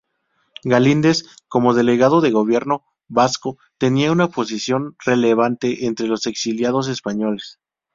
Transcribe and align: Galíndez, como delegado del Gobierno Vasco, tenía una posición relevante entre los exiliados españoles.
Galíndez, 0.63 1.27
como 1.47 1.75
delegado 1.75 2.21
del 2.21 2.33
Gobierno 2.33 2.87
Vasco, 3.07 3.59
tenía 3.77 4.11
una 4.11 4.29
posición 4.29 4.95
relevante 5.05 5.85
entre 5.85 6.07
los 6.07 6.25
exiliados 6.25 6.87
españoles. 6.87 7.59